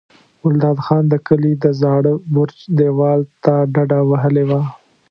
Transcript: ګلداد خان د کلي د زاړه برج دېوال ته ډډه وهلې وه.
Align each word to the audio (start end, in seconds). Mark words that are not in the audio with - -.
ګلداد 0.41 0.77
خان 0.85 1.03
د 1.09 1.15
کلي 1.27 1.53
د 1.63 1.65
زاړه 1.81 2.13
برج 2.35 2.59
دېوال 2.77 3.21
ته 3.43 3.53
ډډه 3.73 3.99
وهلې 4.09 4.43
وه. 4.49 4.61